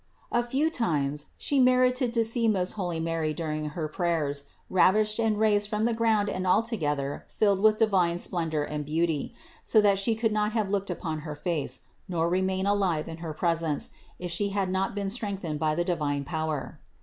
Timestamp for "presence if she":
13.35-14.49